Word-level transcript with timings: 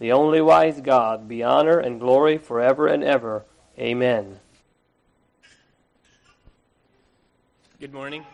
the 0.00 0.12
only 0.12 0.40
wise 0.40 0.80
God, 0.80 1.28
be 1.28 1.42
honor 1.42 1.78
and 1.78 2.00
glory 2.00 2.38
forever 2.38 2.86
and 2.86 3.04
ever. 3.04 3.44
Amen. 3.78 4.40
Good 7.78 7.92
morning. 7.92 8.24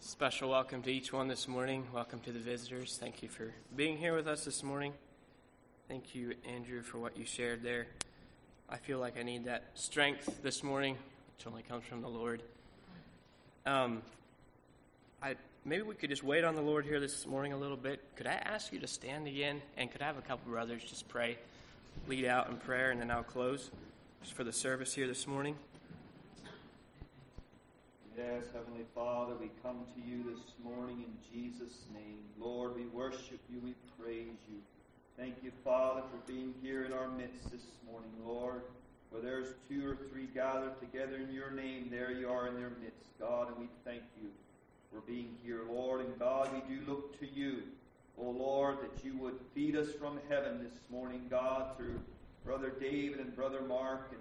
Special 0.00 0.48
welcome 0.48 0.82
to 0.82 0.90
each 0.90 1.12
one 1.12 1.28
this 1.28 1.46
morning. 1.46 1.86
Welcome 1.92 2.20
to 2.20 2.32
the 2.32 2.38
visitors. 2.38 2.96
Thank 2.98 3.22
you 3.22 3.28
for 3.28 3.52
being 3.76 3.98
here 3.98 4.16
with 4.16 4.26
us 4.26 4.46
this 4.46 4.62
morning. 4.62 4.94
Thank 5.88 6.14
you, 6.14 6.32
Andrew, 6.48 6.80
for 6.80 6.98
what 6.98 7.18
you 7.18 7.26
shared 7.26 7.62
there. 7.62 7.86
I 8.68 8.78
feel 8.78 8.98
like 8.98 9.18
I 9.18 9.22
need 9.22 9.44
that 9.44 9.64
strength 9.74 10.42
this 10.42 10.62
morning, 10.62 10.96
which 11.36 11.46
only 11.46 11.62
comes 11.62 11.84
from 11.84 12.00
the 12.00 12.08
Lord. 12.08 12.42
Um, 13.66 14.00
I 15.22 15.36
maybe 15.64 15.82
we 15.82 15.94
could 15.94 16.10
just 16.10 16.24
wait 16.24 16.44
on 16.44 16.54
the 16.54 16.62
Lord 16.62 16.84
here 16.84 17.00
this 17.00 17.26
morning 17.26 17.52
a 17.52 17.56
little 17.56 17.76
bit. 17.76 18.00
Could 18.16 18.26
I 18.26 18.34
ask 18.34 18.72
you 18.72 18.78
to 18.80 18.86
stand 18.86 19.26
again, 19.26 19.60
and 19.76 19.90
could 19.90 20.02
I 20.02 20.06
have 20.06 20.18
a 20.18 20.22
couple 20.22 20.50
brothers 20.50 20.82
just 20.82 21.08
pray, 21.08 21.38
lead 22.08 22.24
out 22.24 22.48
in 22.48 22.56
prayer, 22.56 22.90
and 22.90 23.00
then 23.00 23.10
I'll 23.10 23.22
close 23.22 23.70
just 24.22 24.34
for 24.34 24.44
the 24.44 24.52
service 24.52 24.94
here 24.94 25.06
this 25.06 25.26
morning. 25.26 25.56
Yes, 28.16 28.44
Heavenly 28.52 28.84
Father, 28.94 29.34
we 29.40 29.50
come 29.62 29.86
to 29.94 30.10
you 30.10 30.24
this 30.24 30.52
morning 30.62 31.04
in 31.06 31.12
Jesus' 31.32 31.84
name. 31.94 32.18
Lord, 32.38 32.76
we 32.76 32.86
worship 32.86 33.40
you, 33.50 33.60
we 33.62 33.74
praise 33.98 34.36
you. 34.50 34.58
Thank 35.16 35.36
you, 35.42 35.52
Father, 35.64 36.02
for 36.02 36.30
being 36.30 36.54
here 36.62 36.84
in 36.84 36.92
our 36.92 37.08
midst 37.08 37.50
this 37.50 37.66
morning, 37.86 38.10
Lord. 38.24 38.62
Where 39.10 39.22
there's 39.22 39.54
two 39.68 39.88
or 39.88 39.96
three 40.10 40.28
gathered 40.34 40.78
together 40.80 41.16
in 41.16 41.34
your 41.34 41.50
name, 41.50 41.88
there 41.90 42.12
you 42.12 42.28
are 42.28 42.46
in 42.46 42.54
their 42.54 42.70
midst, 42.70 43.04
God, 43.18 43.48
and 43.48 43.58
we 43.58 43.68
thank 43.84 44.02
you 44.22 44.28
for 44.92 45.00
being 45.00 45.36
here, 45.44 45.60
Lord. 45.68 46.00
And 46.00 46.18
God, 46.18 46.48
we 46.52 46.74
do 46.74 46.80
look 46.86 47.18
to 47.20 47.26
you, 47.26 47.62
oh 48.18 48.30
Lord, 48.30 48.78
that 48.82 49.04
you 49.04 49.16
would 49.18 49.38
feed 49.54 49.76
us 49.76 49.90
from 49.92 50.18
heaven 50.28 50.58
this 50.62 50.78
morning, 50.90 51.26
God, 51.30 51.76
through 51.76 52.00
Brother 52.44 52.72
David 52.80 53.20
and 53.20 53.34
Brother 53.34 53.62
Mark 53.62 54.10
and 54.12 54.20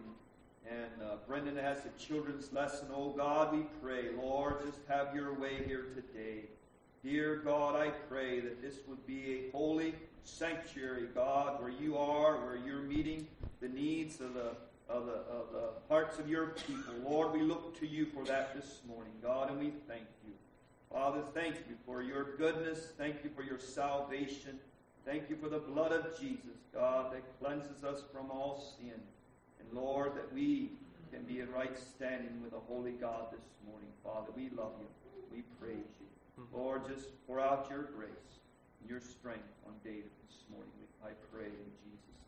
and 0.69 1.01
uh, 1.01 1.15
Brendan 1.27 1.55
has 1.57 1.81
the 1.81 1.89
children's 1.97 2.53
lesson. 2.53 2.89
Oh 2.93 3.09
God, 3.09 3.53
we 3.53 3.63
pray, 3.81 4.09
Lord, 4.15 4.57
just 4.65 4.79
have 4.87 5.15
your 5.15 5.33
way 5.33 5.63
here 5.65 5.87
today. 5.95 6.43
Dear 7.03 7.37
God, 7.37 7.75
I 7.75 7.89
pray 8.07 8.39
that 8.41 8.61
this 8.61 8.75
would 8.87 9.05
be 9.07 9.23
a 9.47 9.51
holy 9.51 9.95
sanctuary, 10.23 11.07
God, 11.15 11.61
where 11.61 11.71
you 11.71 11.97
are, 11.97 12.35
where 12.45 12.57
you're 12.57 12.81
meeting 12.81 13.25
the 13.61 13.69
needs 13.69 14.21
of 14.21 14.33
the 14.33 14.51
of 14.89 15.05
the, 15.05 15.13
of 15.13 15.51
the 15.53 15.69
hearts 15.87 16.17
of 16.17 16.27
your 16.27 16.47
people. 16.47 16.93
Lord, 17.03 17.31
we 17.31 17.41
look 17.41 17.79
to 17.79 17.87
you 17.87 18.07
for 18.07 18.23
that 18.25 18.55
this 18.55 18.79
morning, 18.87 19.13
God, 19.21 19.51
and 19.51 19.59
we 19.59 19.71
thank 19.87 20.05
you. 20.25 20.33
Father, 20.91 21.21
thank 21.33 21.55
you 21.69 21.75
for 21.85 22.01
your 22.01 22.35
goodness. 22.37 22.93
Thank 22.97 23.23
you 23.23 23.29
for 23.35 23.43
your 23.43 23.59
salvation. 23.59 24.59
Thank 25.05 25.29
you 25.29 25.35
for 25.35 25.47
the 25.47 25.59
blood 25.59 25.91
of 25.91 26.19
Jesus, 26.19 26.57
God, 26.73 27.13
that 27.13 27.23
cleanses 27.39 27.83
us 27.83 28.03
from 28.11 28.31
all 28.31 28.75
sin. 28.77 28.99
And 29.59 29.67
Lord, 29.73 30.15
that 30.15 30.33
we 30.33 30.71
can 31.11 31.23
be 31.23 31.41
in 31.41 31.51
right 31.51 31.77
standing 31.77 32.41
with 32.43 32.53
a 32.53 32.59
holy 32.67 32.91
God 32.91 33.31
this 33.31 33.45
morning. 33.65 33.89
Father, 34.03 34.29
we 34.35 34.49
love 34.49 34.73
you. 34.79 34.87
We 35.31 35.41
praise 35.61 35.89
you. 35.99 36.43
Mm-hmm. 36.43 36.57
Lord, 36.57 36.87
just 36.87 37.05
pour 37.27 37.39
out 37.39 37.67
your 37.69 37.83
grace 37.95 38.41
and 38.81 38.89
your 38.89 38.99
strength 38.99 39.49
on 39.67 39.73
David 39.83 40.09
this 40.27 40.41
morning. 40.49 40.69
I 41.03 41.09
pray 41.31 41.47
in 41.49 41.69
Jesus' 41.85 42.18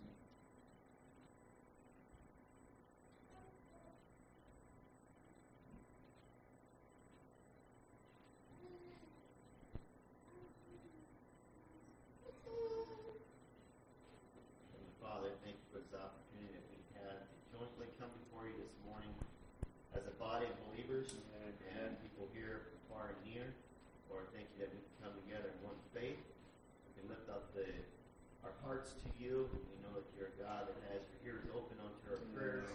hearts 28.82 28.98
to 28.98 29.14
you. 29.22 29.46
We 29.46 29.78
know 29.86 29.94
that 29.94 30.10
you're 30.18 30.34
a 30.34 30.38
God 30.42 30.66
that 30.66 30.74
has 30.90 31.06
your 31.22 31.38
ears 31.38 31.46
open 31.54 31.78
unto 31.86 32.02
our 32.10 32.18
prayers, 32.34 32.66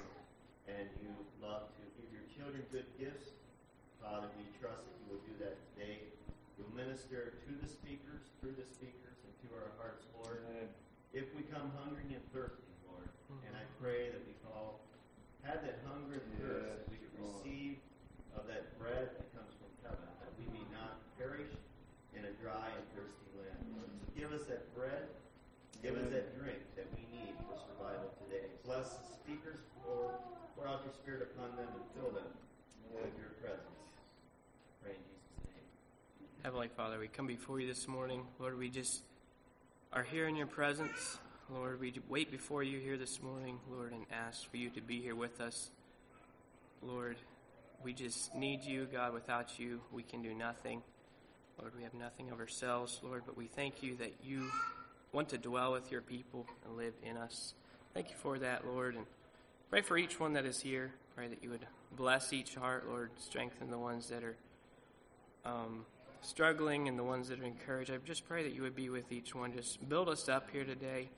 and 0.70 0.86
you 1.02 1.10
love 1.42 1.66
to 1.66 1.82
give 1.98 2.06
your 2.14 2.22
children 2.30 2.62
good 2.70 2.86
gifts. 2.94 3.34
Father, 3.98 4.30
we 4.38 4.46
trust 4.62 4.86
that 4.86 4.94
you 5.02 5.18
will 5.18 5.24
do 5.26 5.34
that 5.42 5.58
today. 5.74 6.06
You'll 6.54 6.70
minister 6.78 7.34
to 7.34 7.50
the 7.58 7.66
speakers, 7.66 8.22
through 8.38 8.54
the 8.54 8.62
speakers, 8.62 9.18
and 9.26 9.34
to 9.34 9.46
our 9.58 9.74
hearts, 9.82 10.06
Lord. 10.22 10.46
Amen. 10.46 10.70
If 11.10 11.26
we 11.34 11.42
come 11.50 11.74
hungry 11.82 12.06
and 12.14 12.22
thirsty, 12.30 12.70
Lord, 12.86 13.10
mm-hmm. 13.26 13.42
and 13.50 13.58
I 13.58 13.66
pray 13.82 14.14
that 14.14 14.22
we 14.22 14.38
all 14.54 14.78
have 15.42 15.58
that 15.66 15.82
hunger 15.90 16.22
and 16.22 16.30
thirst, 16.38 16.70
yes, 16.70 16.86
that 16.86 16.86
we 16.86 17.02
can 17.02 17.10
receive 17.18 17.82
of 18.38 18.46
that 18.46 18.78
bread 18.78 19.10
that 19.10 19.26
comes 19.34 19.58
from 19.58 19.74
heaven, 19.82 20.06
that 20.22 20.30
we 20.38 20.46
may 20.54 20.66
not 20.70 21.02
perish 21.18 21.50
in 22.14 22.22
a 22.30 22.32
dry 22.38 22.70
and 22.70 22.86
thirsty 22.94 23.26
land, 23.42 23.58
Lord. 23.74 23.90
So 23.90 24.06
give 24.14 24.30
us 24.30 24.46
that 24.46 24.70
bread 24.70 25.10
Give 25.86 25.96
us 26.02 26.10
that 26.10 26.34
drink 26.40 26.58
that 26.74 26.90
we 26.98 27.06
need 27.12 27.36
for 27.46 27.54
survival 27.62 28.10
today. 28.24 28.50
Bless 28.64 28.96
the 28.96 29.06
speakers, 29.06 29.60
pour, 29.84 30.18
your 30.84 30.94
spirit 30.94 31.22
upon 31.22 31.56
them 31.56 31.68
and 31.74 31.84
fill 31.94 32.10
them 32.10 32.26
with 32.92 33.12
your 33.18 33.30
presence. 33.40 33.62
Pray 34.82 34.92
in 34.92 34.96
Jesus' 34.96 35.44
name. 35.44 35.64
Heavenly 36.42 36.68
Father, 36.68 36.98
we 36.98 37.08
come 37.08 37.26
before 37.26 37.60
you 37.60 37.66
this 37.66 37.86
morning. 37.88 38.22
Lord, 38.38 38.58
we 38.58 38.68
just 38.68 39.02
are 39.92 40.02
here 40.02 40.26
in 40.28 40.36
your 40.36 40.46
presence. 40.46 41.18
Lord, 41.48 41.80
we 41.80 41.94
wait 42.08 42.30
before 42.30 42.62
you 42.62 42.80
here 42.80 42.96
this 42.96 43.22
morning, 43.22 43.58
Lord, 43.70 43.92
and 43.92 44.04
ask 44.10 44.50
for 44.50 44.56
you 44.56 44.70
to 44.70 44.80
be 44.80 45.00
here 45.00 45.14
with 45.14 45.40
us. 45.40 45.70
Lord, 46.82 47.16
we 47.82 47.92
just 47.92 48.34
need 48.34 48.64
you, 48.64 48.86
God. 48.92 49.12
Without 49.12 49.58
you, 49.58 49.80
we 49.92 50.02
can 50.02 50.22
do 50.22 50.34
nothing. 50.34 50.82
Lord, 51.60 51.72
we 51.76 51.84
have 51.84 51.94
nothing 51.94 52.30
of 52.30 52.40
ourselves, 52.40 53.00
Lord, 53.02 53.22
but 53.24 53.36
we 53.36 53.46
thank 53.46 53.82
you 53.82 53.96
that 53.96 54.12
you 54.22 54.50
want 55.12 55.28
to 55.30 55.38
dwell 55.38 55.72
with 55.72 55.90
your 55.90 56.02
people 56.02 56.46
and 56.64 56.76
live 56.76 56.94
in 57.02 57.16
us. 57.16 57.54
Thank 57.94 58.10
you 58.10 58.16
for 58.16 58.38
that, 58.38 58.66
Lord. 58.66 58.94
And 58.96 59.06
pray 59.70 59.82
for 59.82 59.96
each 59.96 60.18
one 60.20 60.32
that 60.34 60.44
is 60.44 60.60
here. 60.60 60.92
Pray 61.14 61.28
that 61.28 61.42
you 61.42 61.50
would 61.50 61.66
bless 61.96 62.32
each 62.32 62.54
heart, 62.54 62.86
Lord. 62.88 63.10
Strengthen 63.18 63.70
the 63.70 63.78
ones 63.78 64.08
that 64.08 64.22
are 64.22 64.36
um, 65.44 65.86
struggling 66.22 66.88
and 66.88 66.98
the 66.98 67.04
ones 67.04 67.28
that 67.28 67.40
are 67.40 67.44
encouraged. 67.44 67.90
I 67.90 67.96
just 68.04 68.28
pray 68.28 68.42
that 68.42 68.54
you 68.54 68.62
would 68.62 68.76
be 68.76 68.88
with 68.88 69.10
each 69.12 69.34
one. 69.34 69.52
Just 69.52 69.88
build 69.88 70.08
us 70.08 70.28
up 70.28 70.50
here 70.50 70.64
today, 70.64 71.08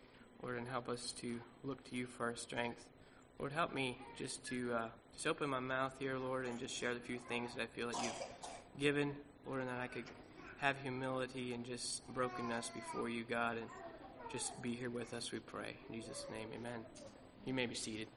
Lord, 0.42 0.58
and 0.58 0.68
help 0.68 0.88
us 0.88 1.12
to 1.20 1.40
look 1.64 1.82
to 1.90 1.96
you 1.96 2.06
for 2.06 2.26
our 2.26 2.36
strength. 2.36 2.86
Lord, 3.38 3.52
help 3.52 3.74
me 3.74 3.98
just 4.16 4.44
to 4.46 4.72
uh, 4.72 4.88
just 5.14 5.26
open 5.26 5.50
my 5.50 5.60
mouth 5.60 5.92
here, 5.98 6.18
Lord, 6.18 6.46
and 6.46 6.58
just 6.58 6.74
share 6.74 6.94
the 6.94 7.00
few 7.00 7.18
things 7.28 7.54
that 7.54 7.62
I 7.62 7.66
feel 7.66 7.88
that 7.88 8.02
you've 8.02 8.80
given, 8.80 9.12
Lord, 9.46 9.60
and 9.60 9.68
that 9.68 9.80
I 9.80 9.86
could 9.86 10.04
have 10.58 10.76
humility 10.82 11.54
and 11.54 11.64
just 11.64 12.06
brokenness 12.14 12.70
before 12.70 13.08
you, 13.08 13.24
God, 13.28 13.56
and 13.56 13.66
just 14.32 14.60
be 14.60 14.74
here 14.74 14.90
with 14.90 15.14
us, 15.14 15.32
we 15.32 15.38
pray. 15.38 15.76
In 15.88 15.94
Jesus' 15.94 16.26
name, 16.30 16.48
amen. 16.54 16.80
You 17.44 17.54
may 17.54 17.66
be 17.66 17.74
seated. 17.74 18.08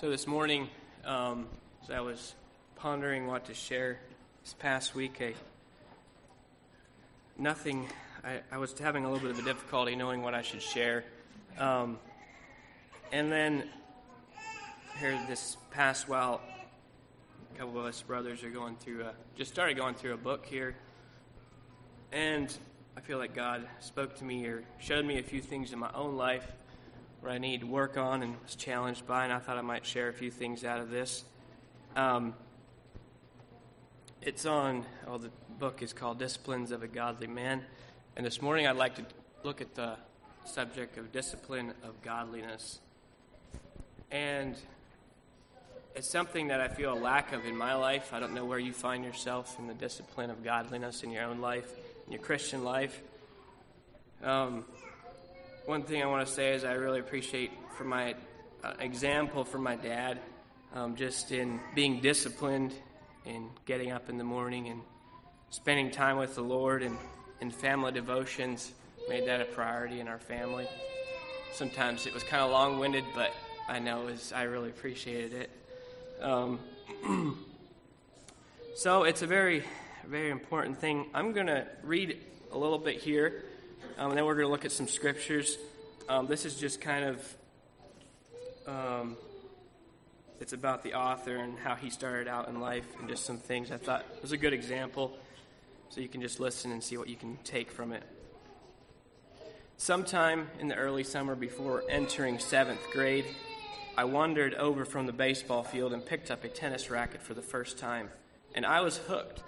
So 0.00 0.08
this 0.08 0.26
morning, 0.26 0.66
um, 1.04 1.46
as 1.82 1.90
I 1.90 2.00
was 2.00 2.34
pondering 2.76 3.26
what 3.26 3.44
to 3.44 3.54
share 3.54 3.98
this 4.42 4.54
past 4.54 4.94
week, 4.94 5.18
I, 5.20 5.34
nothing, 7.36 7.86
I, 8.24 8.40
I 8.50 8.56
was 8.56 8.72
having 8.78 9.04
a 9.04 9.12
little 9.12 9.28
bit 9.28 9.38
of 9.38 9.44
a 9.44 9.46
difficulty 9.46 9.94
knowing 9.96 10.22
what 10.22 10.32
I 10.32 10.40
should 10.40 10.62
share. 10.62 11.04
Um, 11.58 11.98
and 13.12 13.30
then 13.30 13.64
here 14.98 15.20
this 15.28 15.58
past 15.70 16.08
while, 16.08 16.40
a 17.54 17.58
couple 17.58 17.78
of 17.78 17.84
us 17.84 18.00
brothers 18.00 18.42
are 18.42 18.48
going 18.48 18.76
through, 18.76 19.02
a, 19.02 19.12
just 19.36 19.52
started 19.52 19.76
going 19.76 19.96
through 19.96 20.14
a 20.14 20.16
book 20.16 20.46
here. 20.46 20.76
And 22.10 22.50
I 22.96 23.02
feel 23.02 23.18
like 23.18 23.34
God 23.34 23.68
spoke 23.80 24.16
to 24.16 24.24
me 24.24 24.46
or 24.46 24.64
showed 24.78 25.04
me 25.04 25.18
a 25.18 25.22
few 25.22 25.42
things 25.42 25.74
in 25.74 25.78
my 25.78 25.90
own 25.92 26.16
life 26.16 26.50
where 27.20 27.32
I 27.32 27.38
need 27.38 27.60
to 27.60 27.66
work 27.66 27.96
on 27.96 28.22
and 28.22 28.34
was 28.42 28.54
challenged 28.54 29.06
by, 29.06 29.24
and 29.24 29.32
I 29.32 29.38
thought 29.38 29.58
I 29.58 29.62
might 29.62 29.84
share 29.84 30.08
a 30.08 30.12
few 30.12 30.30
things 30.30 30.64
out 30.64 30.80
of 30.80 30.90
this. 30.90 31.24
Um, 31.96 32.34
it's 34.22 34.46
on, 34.46 34.84
well, 35.06 35.18
the 35.18 35.30
book 35.58 35.82
is 35.82 35.92
called 35.92 36.18
Disciplines 36.18 36.70
of 36.72 36.82
a 36.82 36.88
Godly 36.88 37.26
Man. 37.26 37.62
And 38.16 38.24
this 38.24 38.40
morning 38.40 38.66
I'd 38.66 38.76
like 38.76 38.96
to 38.96 39.04
look 39.44 39.60
at 39.60 39.74
the 39.74 39.96
subject 40.44 40.98
of 40.98 41.12
discipline 41.12 41.74
of 41.82 42.00
godliness. 42.02 42.80
And 44.10 44.56
it's 45.94 46.10
something 46.10 46.48
that 46.48 46.60
I 46.60 46.68
feel 46.68 46.92
a 46.92 46.98
lack 46.98 47.32
of 47.32 47.44
in 47.44 47.56
my 47.56 47.74
life. 47.74 48.12
I 48.12 48.20
don't 48.20 48.34
know 48.34 48.44
where 48.44 48.58
you 48.58 48.72
find 48.72 49.04
yourself 49.04 49.58
in 49.58 49.66
the 49.66 49.74
discipline 49.74 50.30
of 50.30 50.42
godliness 50.42 51.02
in 51.02 51.10
your 51.10 51.24
own 51.24 51.40
life, 51.40 51.70
in 52.06 52.12
your 52.12 52.22
Christian 52.22 52.64
life. 52.64 53.00
Um, 54.22 54.64
one 55.66 55.82
thing 55.82 56.02
I 56.02 56.06
want 56.06 56.26
to 56.26 56.32
say 56.32 56.54
is 56.54 56.64
I 56.64 56.72
really 56.72 57.00
appreciate 57.00 57.50
for 57.76 57.84
my 57.84 58.14
uh, 58.64 58.72
example 58.80 59.44
from 59.44 59.62
my 59.62 59.76
dad, 59.76 60.18
um, 60.74 60.96
just 60.96 61.32
in 61.32 61.60
being 61.74 62.00
disciplined, 62.00 62.72
and 63.26 63.48
getting 63.66 63.92
up 63.92 64.08
in 64.08 64.18
the 64.18 64.24
morning 64.24 64.68
and 64.68 64.80
spending 65.50 65.90
time 65.90 66.16
with 66.16 66.34
the 66.34 66.42
Lord 66.42 66.82
and 66.82 66.96
in 67.40 67.50
family 67.50 67.92
devotions, 67.92 68.72
made 69.08 69.26
that 69.26 69.40
a 69.40 69.44
priority 69.44 70.00
in 70.00 70.08
our 70.08 70.18
family. 70.18 70.66
Sometimes 71.52 72.06
it 72.06 72.14
was 72.14 72.22
kind 72.22 72.42
of 72.42 72.50
long-winded, 72.50 73.04
but 73.14 73.32
I 73.68 73.78
know 73.78 74.02
was, 74.02 74.32
I 74.32 74.42
really 74.42 74.68
appreciated 74.68 75.32
it. 75.32 75.50
Um, 76.22 76.60
so 78.74 79.04
it's 79.04 79.22
a 79.22 79.26
very, 79.26 79.64
very 80.06 80.30
important 80.30 80.78
thing. 80.78 81.06
I'm 81.14 81.32
going 81.32 81.46
to 81.46 81.66
read 81.82 82.18
a 82.52 82.58
little 82.58 82.78
bit 82.78 82.96
here, 82.96 83.44
um, 84.00 84.10
and 84.10 84.18
then 84.18 84.24
we're 84.24 84.34
going 84.34 84.46
to 84.46 84.50
look 84.50 84.64
at 84.64 84.72
some 84.72 84.88
scriptures. 84.88 85.58
Um, 86.08 86.26
this 86.26 86.46
is 86.46 86.56
just 86.56 86.80
kind 86.80 87.04
of, 87.04 87.36
um, 88.66 89.16
it's 90.40 90.54
about 90.54 90.82
the 90.82 90.94
author 90.94 91.36
and 91.36 91.58
how 91.58 91.74
he 91.74 91.90
started 91.90 92.26
out 92.26 92.48
in 92.48 92.60
life 92.60 92.86
and 92.98 93.10
just 93.10 93.26
some 93.26 93.36
things 93.36 93.70
I 93.70 93.76
thought 93.76 94.06
was 94.22 94.32
a 94.32 94.38
good 94.38 94.54
example. 94.54 95.12
So 95.90 96.00
you 96.00 96.08
can 96.08 96.22
just 96.22 96.40
listen 96.40 96.72
and 96.72 96.82
see 96.82 96.96
what 96.96 97.08
you 97.08 97.16
can 97.16 97.36
take 97.44 97.70
from 97.70 97.92
it. 97.92 98.02
Sometime 99.76 100.48
in 100.58 100.68
the 100.68 100.76
early 100.76 101.04
summer 101.04 101.34
before 101.34 101.84
entering 101.90 102.38
seventh 102.38 102.80
grade, 102.92 103.26
I 103.98 104.04
wandered 104.04 104.54
over 104.54 104.86
from 104.86 105.04
the 105.04 105.12
baseball 105.12 105.62
field 105.62 105.92
and 105.92 106.04
picked 106.04 106.30
up 106.30 106.42
a 106.42 106.48
tennis 106.48 106.90
racket 106.90 107.20
for 107.20 107.34
the 107.34 107.42
first 107.42 107.76
time, 107.76 108.08
and 108.54 108.64
I 108.64 108.80
was 108.80 108.96
hooked. 108.96 109.42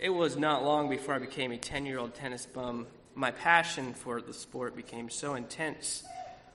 It 0.00 0.10
was 0.10 0.36
not 0.36 0.64
long 0.64 0.88
before 0.88 1.14
I 1.14 1.18
became 1.20 1.52
a 1.52 1.56
10 1.56 1.86
year 1.86 2.00
old 2.00 2.14
tennis 2.14 2.46
bum. 2.46 2.86
My 3.14 3.30
passion 3.30 3.92
for 3.92 4.22
the 4.22 4.32
sport 4.32 4.74
became 4.74 5.10
so 5.10 5.34
intense, 5.34 6.02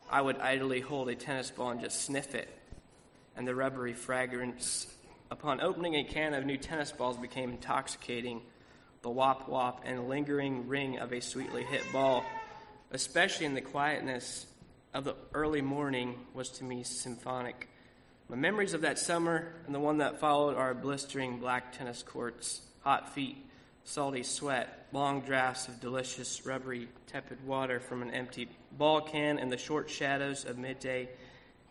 I 0.09 0.21
would 0.21 0.39
idly 0.39 0.79
hold 0.79 1.09
a 1.09 1.15
tennis 1.15 1.51
ball 1.51 1.69
and 1.69 1.81
just 1.81 2.01
sniff 2.01 2.33
it, 2.33 2.49
and 3.35 3.47
the 3.47 3.53
rubbery 3.53 3.93
fragrance. 3.93 4.87
Upon 5.29 5.61
opening 5.61 5.95
a 5.95 6.03
can 6.03 6.33
of 6.33 6.45
new 6.45 6.57
tennis 6.57 6.91
balls 6.91 7.17
became 7.17 7.51
intoxicating. 7.51 8.41
The 9.03 9.09
wop 9.09 9.47
wop 9.47 9.83
and 9.85 10.09
lingering 10.09 10.67
ring 10.67 10.97
of 10.97 11.13
a 11.13 11.19
sweetly 11.19 11.63
hit 11.63 11.83
ball, 11.93 12.25
especially 12.91 13.45
in 13.45 13.53
the 13.53 13.61
quietness 13.61 14.47
of 14.93 15.03
the 15.03 15.15
early 15.33 15.61
morning 15.61 16.15
was 16.33 16.49
to 16.49 16.63
me 16.63 16.83
symphonic. 16.83 17.69
My 18.29 18.35
memories 18.35 18.73
of 18.73 18.81
that 18.81 18.97
summer 18.97 19.53
and 19.67 19.75
the 19.75 19.79
one 19.79 19.99
that 19.99 20.19
followed 20.19 20.55
are 20.55 20.73
blistering 20.73 21.37
black 21.37 21.77
tennis 21.77 22.01
courts, 22.01 22.61
hot 22.81 23.13
feet, 23.13 23.37
salty 23.87 24.21
sweat, 24.21 24.85
long 24.91 25.21
drafts 25.21 25.69
of 25.69 25.79
delicious, 25.79 26.45
rubbery, 26.45 26.89
tepid 27.07 27.37
water 27.47 27.79
from 27.79 28.01
an 28.01 28.11
empty 28.11 28.49
ball 28.73 28.99
can, 28.99 29.39
and 29.39 29.49
the 29.49 29.57
short 29.57 29.89
shadows 29.89 30.43
of 30.43 30.57
midday, 30.57 31.07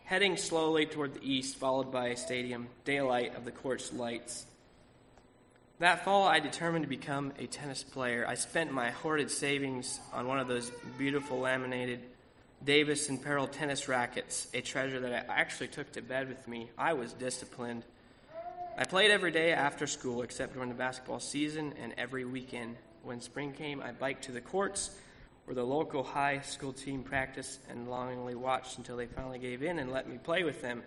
heading 0.03 0.35
slowly 0.35 0.87
toward 0.87 1.13
the 1.13 1.21
east, 1.21 1.57
followed 1.57 1.91
by 1.91 2.07
a 2.07 2.17
stadium 2.17 2.67
daylight 2.85 3.35
of 3.35 3.45
the 3.45 3.51
court's 3.51 3.93
lights. 3.93 4.47
That 5.77 6.03
fall, 6.03 6.27
I 6.27 6.39
determined 6.39 6.85
to 6.85 6.89
become 6.89 7.33
a 7.37 7.45
tennis 7.45 7.83
player. 7.83 8.25
I 8.27 8.33
spent 8.33 8.71
my 8.71 8.89
hoarded 8.89 9.29
savings 9.29 9.99
on 10.11 10.27
one 10.27 10.39
of 10.39 10.47
those 10.47 10.71
beautiful 10.97 11.37
laminated 11.37 11.99
Davis 12.65 13.09
Imperial 13.09 13.45
tennis 13.45 13.87
rackets, 13.87 14.47
a 14.55 14.61
treasure 14.61 14.99
that 15.01 15.13
I 15.29 15.35
actually 15.35 15.67
took 15.67 15.91
to 15.91 16.01
bed 16.01 16.29
with 16.29 16.47
me. 16.47 16.71
I 16.79 16.93
was 16.93 17.13
disciplined. 17.13 17.83
I 18.79 18.83
played 18.83 19.09
every 19.09 19.31
day 19.31 19.53
after 19.53 19.87
school 19.87 20.21
except 20.21 20.53
during 20.53 20.69
the 20.69 20.75
basketball 20.75 21.19
season 21.19 21.73
and 21.81 21.95
every 21.97 22.25
weekend. 22.25 22.75
When 23.01 23.21
spring 23.21 23.51
came, 23.51 23.81
I 23.81 23.91
biked 23.91 24.25
to 24.25 24.31
the 24.31 24.39
courts 24.39 24.91
where 25.45 25.55
the 25.55 25.63
local 25.63 26.03
high 26.03 26.41
school 26.41 26.73
team 26.73 27.01
practiced 27.01 27.59
and 27.71 27.89
longingly 27.89 28.35
watched 28.35 28.77
until 28.77 28.95
they 28.95 29.07
finally 29.07 29.39
gave 29.39 29.63
in 29.63 29.79
and 29.79 29.91
let 29.91 30.07
me 30.07 30.19
play 30.19 30.43
with 30.43 30.61
them. 30.61 30.83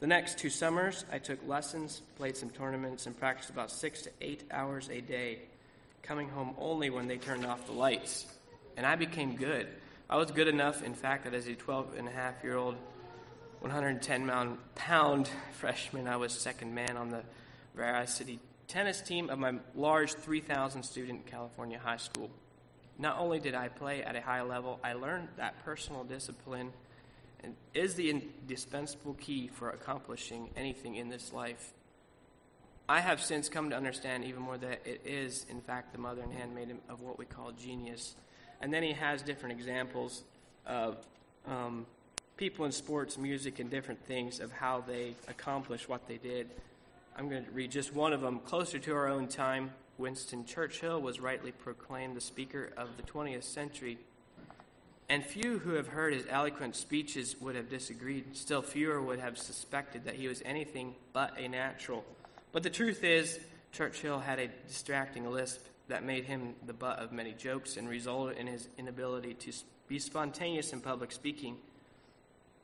The 0.00 0.06
next 0.06 0.36
two 0.36 0.50
summers, 0.50 1.06
I 1.10 1.16
took 1.16 1.38
lessons, 1.48 2.02
played 2.18 2.36
some 2.36 2.50
tournaments, 2.50 3.06
and 3.06 3.18
practiced 3.18 3.48
about 3.48 3.70
six 3.70 4.02
to 4.02 4.10
eight 4.20 4.44
hours 4.50 4.90
a 4.90 5.00
day, 5.00 5.38
coming 6.02 6.28
home 6.28 6.54
only 6.58 6.90
when 6.90 7.08
they 7.08 7.16
turned 7.16 7.46
off 7.46 7.64
the 7.64 7.72
lights. 7.72 8.26
And 8.76 8.84
I 8.84 8.96
became 8.96 9.36
good. 9.36 9.66
I 10.10 10.16
was 10.16 10.30
good 10.30 10.48
enough, 10.48 10.82
in 10.82 10.92
fact, 10.92 11.24
that 11.24 11.32
as 11.32 11.46
a 11.46 11.54
12 11.54 11.94
and 11.96 12.06
a 12.06 12.10
half 12.10 12.44
year 12.44 12.58
old, 12.58 12.76
110 13.60 14.58
pound 14.74 15.30
freshman, 15.52 16.08
I 16.08 16.16
was 16.16 16.32
second 16.32 16.74
man 16.74 16.96
on 16.96 17.10
the 17.10 17.22
Varsity 17.76 18.40
tennis 18.70 19.00
team 19.00 19.28
of 19.30 19.38
my 19.38 19.54
large 19.74 20.12
3,000 20.14 20.82
student 20.84 21.26
California 21.26 21.78
high 21.78 21.96
school. 21.96 22.30
Not 22.98 23.18
only 23.18 23.40
did 23.40 23.54
I 23.54 23.68
play 23.68 24.02
at 24.04 24.14
a 24.14 24.20
high 24.20 24.42
level, 24.42 24.78
I 24.84 24.92
learned 24.92 25.28
that 25.36 25.64
personal 25.64 26.04
discipline 26.04 26.72
is 27.74 27.94
the 27.94 28.10
indispensable 28.10 29.14
key 29.14 29.48
for 29.48 29.70
accomplishing 29.70 30.50
anything 30.56 30.96
in 30.96 31.08
this 31.08 31.32
life. 31.32 31.72
I 32.88 33.00
have 33.00 33.20
since 33.20 33.48
come 33.48 33.70
to 33.70 33.76
understand 33.76 34.24
even 34.24 34.42
more 34.42 34.58
that 34.58 34.82
it 34.84 35.00
is, 35.04 35.46
in 35.48 35.60
fact, 35.60 35.92
the 35.92 35.98
mother 35.98 36.22
and 36.22 36.32
handmaid 36.32 36.76
of 36.88 37.00
what 37.00 37.18
we 37.18 37.24
call 37.24 37.52
genius. 37.52 38.14
And 38.60 38.72
then 38.72 38.82
he 38.82 38.92
has 38.92 39.22
different 39.22 39.58
examples 39.58 40.22
of 40.66 40.98
um, 41.46 41.86
people 42.40 42.64
in 42.64 42.72
sports, 42.72 43.18
music, 43.18 43.58
and 43.58 43.70
different 43.70 44.02
things 44.06 44.40
of 44.40 44.50
how 44.50 44.82
they 44.88 45.14
accomplished 45.28 45.90
what 45.90 46.08
they 46.08 46.16
did. 46.16 46.48
I'm 47.14 47.28
going 47.28 47.44
to 47.44 47.50
read 47.50 47.70
just 47.70 47.94
one 47.94 48.14
of 48.14 48.22
them. 48.22 48.38
Closer 48.38 48.78
to 48.78 48.94
our 48.94 49.08
own 49.08 49.28
time, 49.28 49.72
Winston 49.98 50.46
Churchill 50.46 51.02
was 51.02 51.20
rightly 51.20 51.52
proclaimed 51.52 52.16
the 52.16 52.20
speaker 52.22 52.70
of 52.78 52.96
the 52.96 53.02
20th 53.02 53.42
century. 53.42 53.98
And 55.10 55.22
few 55.22 55.58
who 55.58 55.74
have 55.74 55.88
heard 55.88 56.14
his 56.14 56.24
eloquent 56.30 56.76
speeches 56.76 57.36
would 57.42 57.56
have 57.56 57.68
disagreed. 57.68 58.34
Still 58.34 58.62
fewer 58.62 59.02
would 59.02 59.18
have 59.20 59.36
suspected 59.36 60.06
that 60.06 60.14
he 60.14 60.26
was 60.26 60.40
anything 60.46 60.94
but 61.12 61.38
a 61.38 61.46
natural. 61.46 62.06
But 62.52 62.62
the 62.62 62.70
truth 62.70 63.04
is, 63.04 63.38
Churchill 63.72 64.18
had 64.18 64.38
a 64.38 64.48
distracting 64.66 65.30
lisp 65.30 65.66
that 65.88 66.04
made 66.04 66.24
him 66.24 66.54
the 66.64 66.72
butt 66.72 67.00
of 67.00 67.12
many 67.12 67.34
jokes 67.34 67.76
and 67.76 67.86
resulted 67.86 68.38
in 68.38 68.46
his 68.46 68.66
inability 68.78 69.34
to 69.34 69.52
be 69.88 69.98
spontaneous 69.98 70.72
in 70.72 70.80
public 70.80 71.12
speaking. 71.12 71.58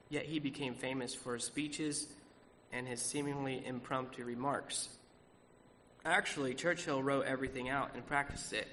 Yet 0.09 0.27
he 0.27 0.39
became 0.39 0.75
famous 0.75 1.15
for 1.15 1.35
his 1.35 1.45
speeches 1.45 2.09
and 2.73 2.87
his 2.87 3.01
seemingly 3.01 3.65
impromptu 3.65 4.25
remarks. 4.25 4.89
Actually, 6.05 6.55
Churchill 6.55 7.03
wrote 7.03 7.27
everything 7.27 7.69
out 7.69 7.91
and 7.95 8.07
practiced 8.07 8.53
it. 8.53 8.69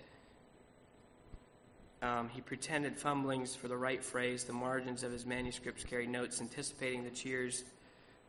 Um, 2.04 2.30
he 2.30 2.42
pretended 2.42 2.98
fumblings 2.98 3.56
for 3.56 3.68
the 3.68 3.78
right 3.78 4.04
phrase. 4.04 4.44
The 4.44 4.54
margins 4.54 5.04
of 5.04 5.12
his 5.12 5.26
manuscripts 5.26 5.84
carried 5.86 6.10
notes 6.10 6.42
anticipating 6.42 7.04
the 7.04 7.10
cheers, 7.10 7.64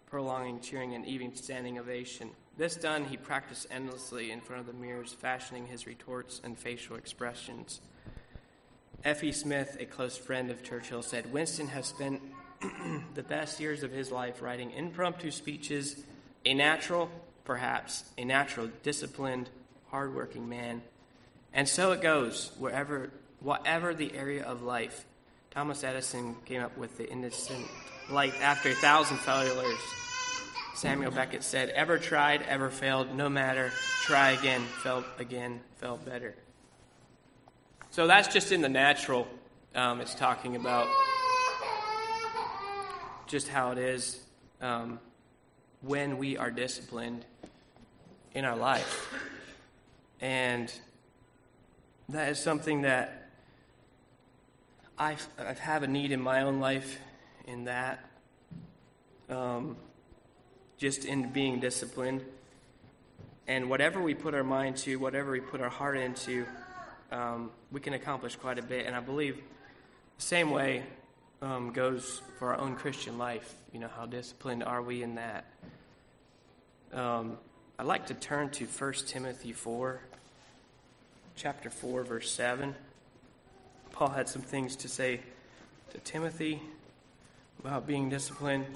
prolonging 0.06 0.60
cheering, 0.60 0.94
and 0.94 1.04
even 1.06 1.34
standing 1.34 1.78
ovation. 1.78 2.30
This 2.56 2.76
done, 2.76 3.04
he 3.04 3.16
practiced 3.16 3.66
endlessly 3.70 4.30
in 4.30 4.40
front 4.40 4.60
of 4.60 4.66
the 4.68 4.80
mirrors, 4.80 5.12
fashioning 5.12 5.66
his 5.66 5.86
retorts 5.88 6.40
and 6.44 6.56
facial 6.56 6.94
expressions. 6.94 7.80
F.E. 9.04 9.32
Smith, 9.32 9.76
a 9.80 9.84
close 9.84 10.16
friend 10.16 10.50
of 10.50 10.62
Churchill, 10.62 11.02
said 11.02 11.32
Winston 11.32 11.66
has 11.66 11.86
spent 11.86 12.22
the 13.14 13.22
best 13.22 13.60
years 13.60 13.82
of 13.82 13.90
his 13.90 14.10
life 14.10 14.42
writing 14.42 14.70
impromptu 14.72 15.30
speeches, 15.30 16.02
a 16.44 16.54
natural, 16.54 17.10
perhaps, 17.44 18.04
a 18.18 18.24
natural, 18.24 18.68
disciplined, 18.82 19.48
hardworking 19.90 20.48
man. 20.48 20.82
And 21.52 21.68
so 21.68 21.92
it 21.92 22.00
goes, 22.00 22.50
wherever, 22.58 23.10
whatever 23.40 23.94
the 23.94 24.14
area 24.14 24.44
of 24.44 24.62
life. 24.62 25.04
Thomas 25.50 25.84
Edison 25.84 26.34
came 26.44 26.62
up 26.62 26.76
with 26.76 26.98
the 26.98 27.08
instant 27.08 27.64
light 28.10 28.34
after 28.42 28.70
a 28.70 28.74
thousand 28.74 29.18
failures. 29.18 29.78
Samuel 30.74 31.12
Beckett 31.12 31.44
said, 31.44 31.68
Ever 31.70 31.98
tried, 31.98 32.42
ever 32.42 32.70
failed, 32.70 33.14
no 33.14 33.28
matter, 33.28 33.70
try 34.02 34.30
again, 34.30 34.62
felt 34.82 35.04
again, 35.18 35.60
felt 35.76 36.04
better. 36.04 36.34
So 37.90 38.08
that's 38.08 38.26
just 38.26 38.50
in 38.50 38.60
the 38.60 38.68
natural. 38.68 39.28
Um, 39.76 40.00
it's 40.00 40.14
talking 40.14 40.56
about 40.56 40.88
just 43.26 43.48
how 43.48 43.72
it 43.72 43.78
is 43.78 44.20
um, 44.60 44.98
when 45.80 46.18
we 46.18 46.36
are 46.36 46.50
disciplined 46.50 47.24
in 48.34 48.44
our 48.44 48.56
life. 48.56 49.12
And 50.20 50.72
that 52.08 52.30
is 52.30 52.38
something 52.38 52.82
that 52.82 53.28
I 54.98 55.16
have 55.60 55.82
a 55.82 55.88
need 55.88 56.12
in 56.12 56.20
my 56.20 56.42
own 56.42 56.60
life 56.60 56.98
in 57.46 57.64
that. 57.64 58.04
Um, 59.28 59.76
just 60.84 61.04
in 61.04 61.30
being 61.30 61.60
disciplined. 61.60 62.22
And 63.46 63.68
whatever 63.68 64.02
we 64.02 64.14
put 64.14 64.34
our 64.34 64.44
mind 64.44 64.76
to, 64.78 64.96
whatever 64.96 65.32
we 65.32 65.40
put 65.40 65.60
our 65.60 65.68
heart 65.68 65.96
into, 65.96 66.46
um, 67.12 67.50
we 67.70 67.80
can 67.80 67.94
accomplish 67.94 68.36
quite 68.36 68.58
a 68.58 68.62
bit. 68.62 68.86
And 68.86 68.96
I 68.96 69.00
believe 69.00 69.36
the 69.36 70.22
same 70.22 70.50
way 70.50 70.82
um, 71.44 71.72
goes 71.72 72.22
for 72.38 72.54
our 72.54 72.60
own 72.60 72.74
Christian 72.74 73.18
life. 73.18 73.54
You 73.72 73.80
know, 73.80 73.90
how 73.94 74.06
disciplined 74.06 74.64
are 74.64 74.80
we 74.80 75.02
in 75.02 75.16
that? 75.16 75.44
Um, 76.92 77.36
I'd 77.78 77.86
like 77.86 78.06
to 78.06 78.14
turn 78.14 78.50
to 78.50 78.64
1 78.64 78.92
Timothy 79.06 79.52
4, 79.52 80.00
chapter 81.36 81.68
4, 81.68 82.04
verse 82.04 82.30
7. 82.30 82.74
Paul 83.92 84.08
had 84.08 84.28
some 84.28 84.42
things 84.42 84.74
to 84.76 84.88
say 84.88 85.20
to 85.92 85.98
Timothy 85.98 86.62
about 87.60 87.86
being 87.86 88.08
disciplined. 88.08 88.66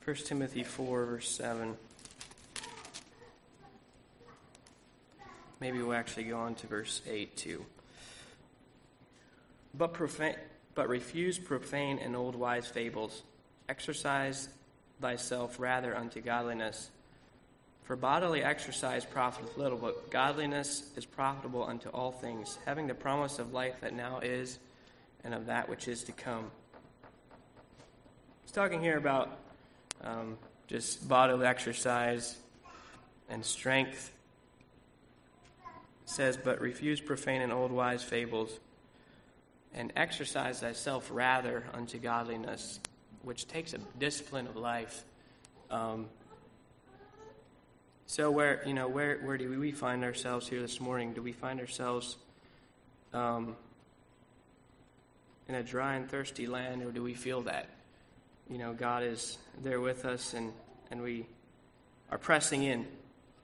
First 0.00 0.26
Timothy 0.26 0.64
4, 0.64 1.04
verse 1.04 1.28
7. 1.28 1.76
Maybe 5.60 5.82
we'll 5.82 5.92
actually 5.92 6.24
go 6.24 6.38
on 6.38 6.54
to 6.56 6.66
verse 6.66 7.02
8 7.06 7.36
too. 7.36 7.66
But, 9.74 9.92
profane, 9.92 10.36
but 10.74 10.88
refuse 10.88 11.38
profane 11.38 11.98
and 11.98 12.16
old 12.16 12.34
wise 12.34 12.66
fables. 12.66 13.22
Exercise 13.68 14.48
thyself 15.02 15.60
rather 15.60 15.94
unto 15.94 16.22
godliness. 16.22 16.90
For 17.82 17.94
bodily 17.94 18.42
exercise 18.42 19.04
profiteth 19.04 19.58
little, 19.58 19.76
but 19.76 20.10
godliness 20.10 20.90
is 20.96 21.04
profitable 21.04 21.62
unto 21.62 21.90
all 21.90 22.10
things, 22.10 22.58
having 22.64 22.86
the 22.86 22.94
promise 22.94 23.38
of 23.38 23.52
life 23.52 23.74
that 23.82 23.92
now 23.92 24.20
is 24.20 24.58
and 25.24 25.34
of 25.34 25.46
that 25.46 25.68
which 25.68 25.88
is 25.88 26.04
to 26.04 26.12
come. 26.12 26.50
He's 28.44 28.52
talking 28.52 28.80
here 28.80 28.96
about 28.96 29.38
um, 30.02 30.38
just 30.66 31.08
bodily 31.08 31.46
exercise 31.46 32.36
and 33.28 33.44
strength. 33.44 34.12
It 36.04 36.10
says, 36.10 36.36
But 36.36 36.60
refuse 36.60 37.00
profane 37.00 37.42
and 37.42 37.52
old 37.52 37.72
wise 37.72 38.02
fables, 38.02 38.58
and 39.74 39.92
exercise 39.96 40.60
thyself 40.60 41.08
rather 41.12 41.64
unto 41.74 41.98
godliness, 41.98 42.80
which 43.22 43.46
takes 43.46 43.74
a 43.74 43.78
discipline 43.98 44.46
of 44.46 44.56
life. 44.56 45.04
Um, 45.70 46.06
so 48.06 48.30
where 48.30 48.60
you 48.66 48.74
know 48.74 48.88
where 48.88 49.18
where 49.18 49.38
do 49.38 49.60
we 49.60 49.70
find 49.70 50.02
ourselves 50.02 50.48
here 50.48 50.60
this 50.60 50.80
morning? 50.80 51.12
Do 51.12 51.22
we 51.22 51.30
find 51.30 51.60
ourselves 51.60 52.16
um, 53.12 53.54
in 55.48 55.54
a 55.54 55.62
dry 55.62 55.94
and 55.94 56.08
thirsty 56.08 56.48
land, 56.48 56.82
or 56.82 56.90
do 56.90 57.04
we 57.04 57.14
feel 57.14 57.42
that 57.42 57.68
you 58.50 58.58
know 58.58 58.72
God 58.72 59.02
is 59.02 59.38
there 59.62 59.80
with 59.80 60.04
us 60.04 60.34
and 60.34 60.52
and 60.90 61.02
we 61.02 61.26
are 62.10 62.18
pressing 62.18 62.64
in? 62.64 62.86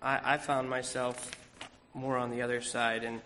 I, 0.02 0.34
I 0.34 0.38
found 0.38 0.68
myself 0.68 1.30
more 1.94 2.16
on 2.16 2.30
the 2.30 2.42
other 2.42 2.60
side 2.60 3.04
and 3.04 3.20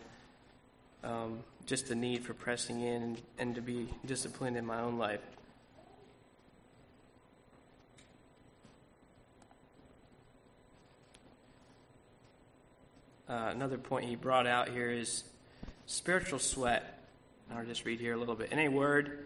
um, 1.02 1.40
just 1.66 1.88
the 1.88 1.94
need 1.94 2.24
for 2.24 2.34
pressing 2.34 2.80
in 2.80 3.02
and, 3.02 3.22
and 3.38 3.54
to 3.54 3.62
be 3.62 3.88
disciplined 4.04 4.56
in 4.56 4.66
my 4.66 4.80
own 4.80 4.98
life. 4.98 5.20
Uh, 13.28 13.50
another 13.52 13.78
point 13.78 14.04
he 14.06 14.16
brought 14.16 14.46
out 14.46 14.68
here 14.68 14.90
is 14.90 15.24
spiritual 15.86 16.38
sweat. 16.38 16.98
I'll 17.54 17.64
just 17.64 17.84
read 17.84 18.00
here 18.00 18.14
a 18.14 18.16
little 18.16 18.34
bit. 18.34 18.52
In 18.52 18.58
a 18.58 18.68
word, 18.68 19.24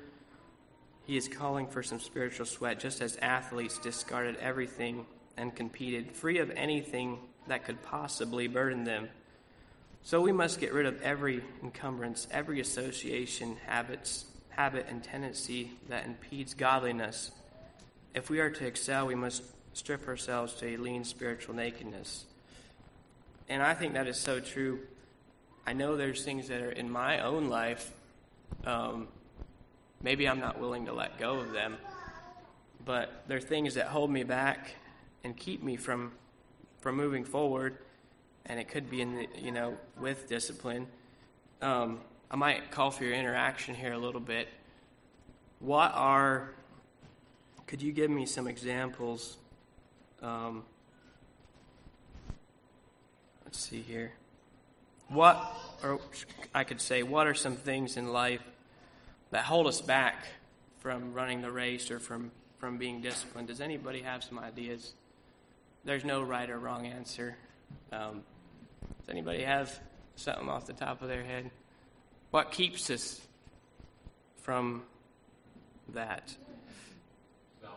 he 1.06 1.16
is 1.16 1.28
calling 1.28 1.66
for 1.66 1.82
some 1.82 2.00
spiritual 2.00 2.46
sweat, 2.46 2.80
just 2.80 3.02
as 3.02 3.16
athletes 3.20 3.78
discarded 3.78 4.36
everything 4.36 5.06
and 5.36 5.54
competed, 5.54 6.12
free 6.12 6.38
of 6.38 6.50
anything 6.56 7.18
that 7.46 7.64
could 7.64 7.82
possibly 7.82 8.48
burden 8.48 8.84
them. 8.84 9.08
So 10.02 10.20
we 10.20 10.32
must 10.32 10.60
get 10.60 10.72
rid 10.72 10.86
of 10.86 11.00
every 11.02 11.42
encumbrance, 11.62 12.26
every 12.30 12.60
association, 12.60 13.56
habits, 13.66 14.26
habit, 14.50 14.86
and 14.88 15.02
tendency 15.02 15.72
that 15.88 16.06
impedes 16.06 16.54
godliness. 16.54 17.30
If 18.14 18.30
we 18.30 18.40
are 18.40 18.50
to 18.50 18.66
excel, 18.66 19.06
we 19.06 19.14
must 19.14 19.42
strip 19.72 20.06
ourselves 20.06 20.54
to 20.54 20.74
a 20.74 20.76
lean 20.76 21.04
spiritual 21.04 21.54
nakedness. 21.54 22.26
And 23.48 23.62
I 23.62 23.74
think 23.74 23.94
that 23.94 24.06
is 24.06 24.18
so 24.18 24.40
true. 24.40 24.80
I 25.66 25.72
know 25.72 25.96
there's 25.96 26.24
things 26.24 26.48
that 26.48 26.62
are 26.62 26.70
in 26.70 26.90
my 26.90 27.20
own 27.20 27.48
life. 27.48 27.90
Um, 28.64 29.08
maybe 30.04 30.28
I'm 30.28 30.38
not 30.38 30.60
willing 30.60 30.86
to 30.86 30.92
let 30.92 31.18
go 31.18 31.40
of 31.40 31.52
them, 31.52 31.78
but 32.84 33.24
there 33.26 33.38
are 33.38 33.40
things 33.40 33.74
that 33.74 33.86
hold 33.86 34.10
me 34.10 34.22
back 34.22 34.74
and 35.24 35.36
keep 35.36 35.62
me 35.62 35.76
from 35.76 36.12
from 36.78 36.96
moving 36.96 37.24
forward. 37.24 37.78
And 38.46 38.60
it 38.60 38.68
could 38.68 38.90
be 38.90 39.00
in 39.00 39.16
the, 39.16 39.28
you 39.38 39.50
know 39.50 39.76
with 39.98 40.28
discipline. 40.28 40.86
Um, 41.62 42.00
I 42.30 42.36
might 42.36 42.70
call 42.70 42.90
for 42.90 43.04
your 43.04 43.14
interaction 43.14 43.74
here 43.74 43.94
a 43.94 43.98
little 43.98 44.20
bit. 44.20 44.48
What 45.60 45.92
are 45.94 46.50
could 47.66 47.80
you 47.80 47.92
give 47.92 48.10
me 48.10 48.26
some 48.26 48.46
examples? 48.46 49.38
Um, 50.20 50.64
let's 53.44 53.58
see 53.58 53.80
here. 53.80 54.12
What, 55.08 55.36
or 55.82 56.00
I 56.54 56.64
could 56.64 56.80
say, 56.80 57.02
what 57.02 57.26
are 57.26 57.34
some 57.34 57.56
things 57.56 57.96
in 57.96 58.12
life 58.12 58.42
that 59.34 59.42
hold 59.42 59.66
us 59.66 59.80
back 59.80 60.28
from 60.78 61.12
running 61.12 61.42
the 61.42 61.50
race 61.50 61.90
or 61.90 61.98
from, 61.98 62.30
from 62.58 62.78
being 62.78 63.00
disciplined? 63.00 63.48
Does 63.48 63.60
anybody 63.60 64.00
have 64.02 64.22
some 64.22 64.38
ideas? 64.38 64.94
There's 65.84 66.04
no 66.04 66.22
right 66.22 66.48
or 66.48 66.56
wrong 66.56 66.86
answer. 66.86 67.36
Um, 67.90 68.22
does 69.00 69.08
anybody 69.08 69.42
have 69.42 69.76
something 70.14 70.48
off 70.48 70.66
the 70.66 70.72
top 70.72 71.02
of 71.02 71.08
their 71.08 71.24
head? 71.24 71.50
What 72.30 72.52
keeps 72.52 72.88
us 72.90 73.20
from 74.42 74.84
that? 75.94 76.32
Self. 77.60 77.72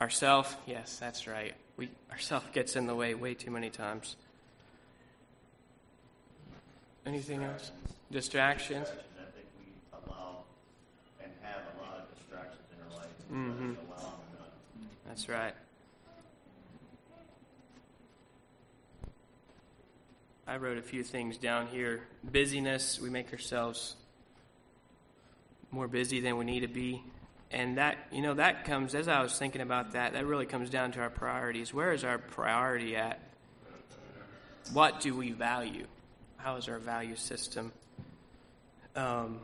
Ourself? 0.00 0.56
Yes, 0.66 0.98
that's 0.98 1.28
right. 1.28 1.54
We 1.76 1.90
ourself 2.10 2.52
gets 2.52 2.74
in 2.74 2.88
the 2.88 2.94
way 2.96 3.14
way 3.14 3.34
too 3.34 3.52
many 3.52 3.70
times. 3.70 4.16
Anything 7.06 7.44
else? 7.44 7.70
Distractions. 8.10 8.88
I 8.88 8.90
think 8.90 9.46
we 9.58 9.72
allow 9.92 10.44
and 11.22 11.30
have 11.42 11.62
a 11.78 11.82
lot 11.82 11.98
of 11.98 12.18
distractions 12.18 12.66
in 12.72 12.78
our 12.82 12.98
life. 12.98 13.08
Mhm. 13.30 13.70
We 13.70 13.92
allow 13.92 14.02
them 14.02 14.38
not. 14.38 14.52
That's 15.16 15.30
right. 15.30 15.54
I 20.46 20.58
wrote 20.58 20.76
a 20.76 20.82
few 20.82 21.02
things 21.02 21.38
down 21.38 21.68
here. 21.68 22.02
Busyness, 22.22 23.00
we 23.00 23.08
make 23.08 23.32
ourselves 23.32 23.96
more 25.70 25.88
busy 25.88 26.20
than 26.20 26.36
we 26.36 26.44
need 26.44 26.60
to 26.60 26.68
be. 26.68 27.02
And 27.50 27.78
that, 27.78 27.96
you 28.12 28.20
know, 28.20 28.34
that 28.34 28.66
comes, 28.66 28.94
as 28.94 29.08
I 29.08 29.22
was 29.22 29.38
thinking 29.38 29.62
about 29.62 29.92
that, 29.92 30.12
that 30.12 30.26
really 30.26 30.44
comes 30.44 30.68
down 30.68 30.92
to 30.92 31.00
our 31.00 31.08
priorities. 31.08 31.72
Where 31.72 31.94
is 31.94 32.04
our 32.04 32.18
priority 32.18 32.94
at? 32.94 33.18
What 34.74 35.00
do 35.00 35.14
we 35.14 35.32
value? 35.32 35.86
How 36.36 36.56
is 36.56 36.68
our 36.68 36.78
value 36.78 37.16
system? 37.16 37.72
Um, 38.94 39.40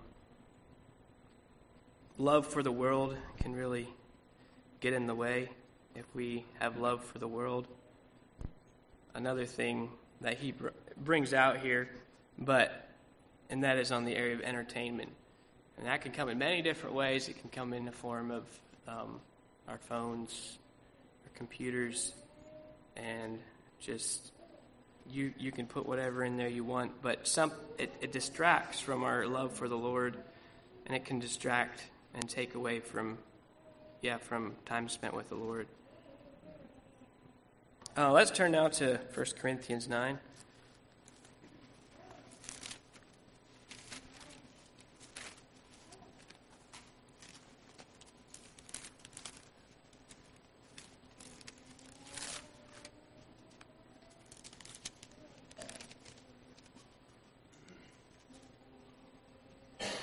love 2.19 2.47
for 2.47 2.62
the 2.62 2.71
world 2.73 3.17
can 3.38 3.57
really 3.57 3.88
get 4.81 4.93
in 4.93 5.07
the 5.07 5.14
way 5.14 5.49
if 5.95 6.05
we 6.15 6.45
have 6.61 6.79
love 6.79 7.05
for 7.05 7.19
the 7.19 7.29
world. 7.29 7.67
Another 9.15 9.45
thing 9.45 9.91
that 10.21 10.39
he 10.39 10.53
br- 10.53 10.69
brings 10.97 11.35
out 11.35 11.59
here, 11.59 11.89
but 12.39 12.89
and 13.51 13.65
that 13.65 13.77
is 13.77 13.93
on 13.93 14.05
the 14.05 14.17
area 14.17 14.35
of 14.35 14.41
entertainment, 14.41 15.11
and 15.77 15.87
that 15.87 16.01
can 16.01 16.13
come 16.13 16.29
in 16.29 16.39
many 16.39 16.63
different 16.63 16.95
ways. 16.95 17.29
It 17.29 17.39
can 17.41 17.51
come 17.51 17.75
in 17.75 17.85
the 17.85 17.93
form 17.93 18.31
of 18.31 18.45
um, 18.89 19.21
our 19.69 19.79
phones, 19.79 20.59
our 21.25 21.37
computers, 21.37 22.13
and 22.97 23.39
just 23.81 24.33
you 25.11 25.35
you 25.39 25.53
can 25.53 25.67
put 25.67 25.87
whatever 25.87 26.25
in 26.25 26.37
there 26.37 26.49
you 26.49 26.65
want, 26.65 27.03
but 27.03 27.27
some 27.27 27.53
it, 27.79 27.93
it 28.01 28.13
distracts 28.13 28.81
from 28.81 29.03
our 29.03 29.27
love 29.27 29.53
for 29.53 29.69
the 29.69 29.77
Lord, 29.77 30.17
and 30.87 30.97
it 30.97 31.05
can 31.05 31.19
distract 31.19 31.83
and 32.15 32.29
take 32.29 32.55
away 32.55 32.81
from 32.81 33.19
yeah 34.01 34.19
from 34.19 34.55
time 34.65 34.89
spent 34.89 35.15
with 35.15 35.29
the 35.29 35.35
Lord. 35.35 35.67
Uh, 37.95 38.11
let's 38.11 38.31
turn 38.31 38.53
now 38.53 38.69
to 38.69 38.99
1 39.15 39.27
Corinthians 39.39 39.87
9. 39.87 40.19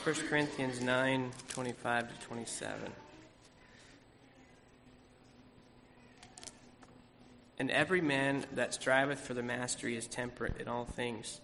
First 0.04 0.28
Corinthians 0.28 0.80
9, 0.80 1.32
25 1.50 2.20
to 2.20 2.26
27. 2.28 2.92
And 7.60 7.70
every 7.70 8.00
man 8.00 8.46
that 8.54 8.74
striveth 8.74 9.20
for 9.20 9.34
the 9.34 9.44
mastery 9.44 9.98
is 9.98 10.08
temperate 10.08 10.58
in 10.60 10.70
all 10.70 10.86
things. 10.86 11.42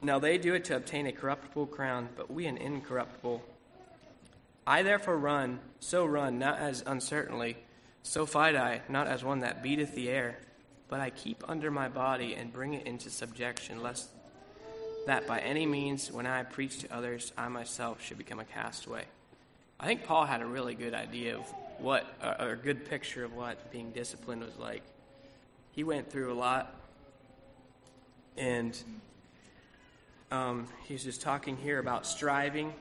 Now 0.00 0.18
they 0.18 0.38
do 0.38 0.54
it 0.54 0.64
to 0.64 0.76
obtain 0.76 1.06
a 1.06 1.12
corruptible 1.12 1.66
crown, 1.66 2.08
but 2.16 2.32
we 2.32 2.46
an 2.46 2.56
incorruptible. 2.56 3.42
I 4.66 4.82
therefore 4.82 5.18
run, 5.18 5.60
so 5.78 6.06
run, 6.06 6.38
not 6.38 6.58
as 6.58 6.82
uncertainly, 6.86 7.58
so 8.02 8.26
fight 8.26 8.56
I, 8.56 8.80
not 8.88 9.06
as 9.06 9.22
one 9.22 9.40
that 9.40 9.62
beateth 9.62 9.94
the 9.94 10.08
air, 10.08 10.38
but 10.88 11.00
I 11.00 11.10
keep 11.10 11.44
under 11.48 11.70
my 11.70 11.88
body 11.88 12.34
and 12.34 12.52
bring 12.52 12.74
it 12.74 12.86
into 12.86 13.10
subjection, 13.10 13.82
lest 13.82 14.08
that 15.06 15.26
by 15.26 15.40
any 15.40 15.66
means, 15.66 16.10
when 16.10 16.26
I 16.26 16.42
preach 16.44 16.78
to 16.80 16.94
others, 16.94 17.32
I 17.36 17.48
myself 17.48 18.02
should 18.02 18.18
become 18.18 18.40
a 18.40 18.44
castaway. 18.44 19.04
I 19.78 19.86
think 19.86 20.04
Paul 20.04 20.26
had 20.26 20.42
a 20.42 20.46
really 20.46 20.74
good 20.74 20.94
idea 20.94 21.36
of 21.36 21.44
what, 21.82 22.06
or 22.40 22.52
a 22.52 22.56
good 22.56 22.88
picture 22.88 23.24
of 23.24 23.34
what 23.34 23.70
being 23.72 23.90
disciplined 23.90 24.42
was 24.42 24.56
like. 24.56 24.82
He 25.72 25.82
went 25.82 26.10
through 26.10 26.32
a 26.32 26.34
lot, 26.34 26.74
and 28.36 28.78
um, 30.30 30.68
he's 30.84 31.02
just 31.02 31.20
talking 31.22 31.56
here 31.56 31.80
about 31.80 32.06
striving, 32.06 32.72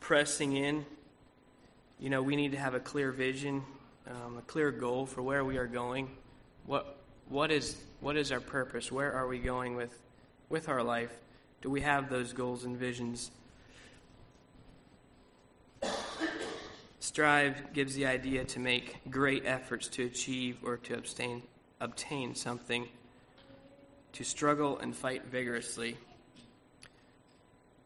pressing 0.00 0.56
in. 0.56 0.86
You 2.00 2.10
know, 2.10 2.22
we 2.22 2.36
need 2.36 2.52
to 2.52 2.58
have 2.58 2.74
a 2.74 2.80
clear 2.80 3.12
vision, 3.12 3.62
um, 4.08 4.38
a 4.38 4.42
clear 4.42 4.70
goal 4.70 5.04
for 5.04 5.20
where 5.20 5.44
we 5.44 5.58
are 5.58 5.66
going. 5.66 6.08
What, 6.64 6.96
what, 7.28 7.50
is, 7.50 7.76
what 8.00 8.16
is 8.16 8.32
our 8.32 8.40
purpose? 8.40 8.90
Where 8.90 9.12
are 9.12 9.26
we 9.26 9.38
going 9.38 9.76
with, 9.76 9.96
with 10.48 10.68
our 10.68 10.82
life? 10.82 11.12
Do 11.60 11.70
we 11.70 11.82
have 11.82 12.08
those 12.08 12.32
goals 12.32 12.64
and 12.64 12.78
visions? 12.78 13.30
Strive 17.08 17.72
gives 17.72 17.94
the 17.94 18.04
idea 18.04 18.44
to 18.44 18.60
make 18.60 18.98
great 19.08 19.46
efforts 19.46 19.88
to 19.88 20.04
achieve 20.04 20.58
or 20.62 20.76
to 20.76 20.92
abstain, 20.92 21.42
obtain 21.80 22.34
something, 22.34 22.86
to 24.12 24.24
struggle 24.24 24.76
and 24.76 24.94
fight 24.94 25.24
vigorously. 25.24 25.96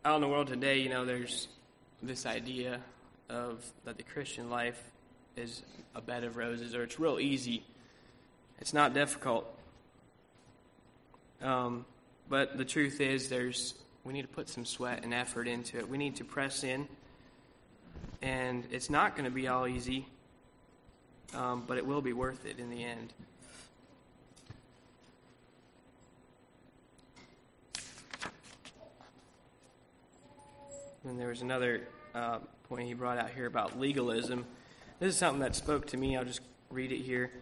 Out 0.05 0.17
in 0.17 0.23
the 0.23 0.29
world 0.29 0.49
today, 0.49 0.81
you 0.81 0.89
know, 0.89 1.05
there's 1.05 1.47
this 2.03 2.27
idea 2.27 2.81
of 3.31 3.65
that 3.85 3.97
the 3.97 4.03
Christian 4.03 4.51
life 4.51 4.83
is 5.37 5.63
a 5.95 6.01
bed 6.01 6.25
of 6.25 6.37
roses 6.37 6.75
or 6.75 6.83
it's 6.83 6.99
real 6.99 7.21
easy. 7.21 7.63
It's 8.59 8.75
not 8.75 8.93
difficult. 8.93 9.47
Um, 11.41 11.87
but 12.29 12.59
the 12.59 12.65
truth 12.65 13.01
is, 13.01 13.29
there's 13.29 13.75
we 14.03 14.15
need 14.15 14.23
to 14.23 14.35
put 14.35 14.49
some 14.49 14.65
sweat 14.65 15.05
and 15.05 15.15
effort 15.15 15.47
into 15.47 15.79
it. 15.79 15.89
We 15.89 15.97
need 15.97 16.17
to 16.17 16.25
press 16.25 16.65
in 16.65 16.89
and 18.23 18.67
it's 18.71 18.89
not 18.89 19.17
going 19.17 19.25
to 19.25 19.31
be 19.31 19.49
all 19.49 19.67
easy, 19.67 20.07
um, 21.35 21.65
but 21.67 21.77
it 21.77 21.85
will 21.85 22.01
be 22.01 22.13
worth 22.13 22.47
it 22.47 22.59
in 22.59 22.71
the 22.71 22.85
end. 22.85 23.13
And 31.05 31.19
there 31.19 31.29
was 31.29 31.43
another 31.43 31.81
uh, 32.15 32.39
point 32.69 32.87
he 32.87 32.95
brought 32.95 33.19
out 33.19 33.31
here 33.31 33.47
about 33.47 33.79
legalism. 33.79 34.47
This 35.01 35.15
is 35.15 35.19
something 35.19 35.41
that 35.41 35.57
spoke 35.57 35.89
to 35.89 35.97
me. 35.97 36.17
I'll 36.17 36.25
just 36.25 36.43
read 36.71 36.93
it 36.93 37.01
here. 37.01 37.33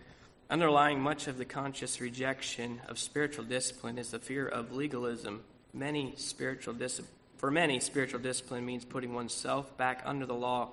Underlying 0.48 0.98
much 0.98 1.28
of 1.28 1.36
the 1.36 1.44
conscious 1.44 2.00
rejection 2.00 2.80
of 2.88 2.98
spiritual 2.98 3.44
discipline 3.44 3.98
is 3.98 4.12
the 4.12 4.18
fear 4.18 4.48
of 4.48 4.72
legalism. 4.72 5.42
Many 5.74 6.14
spiritual 6.16 6.72
discipline 6.72 7.19
for 7.40 7.50
many, 7.50 7.80
spiritual 7.80 8.20
discipline 8.20 8.66
means 8.66 8.84
putting 8.84 9.14
oneself 9.14 9.74
back 9.78 10.02
under 10.04 10.26
the 10.26 10.34
law 10.34 10.68